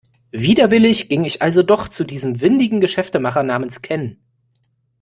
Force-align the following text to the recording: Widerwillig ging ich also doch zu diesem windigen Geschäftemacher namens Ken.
Widerwillig 0.31 1.09
ging 1.09 1.25
ich 1.25 1.43
also 1.43 1.61
doch 1.61 1.87
zu 1.87 2.03
diesem 2.03 2.41
windigen 2.41 2.81
Geschäftemacher 2.81 3.43
namens 3.43 3.83
Ken. 3.83 4.17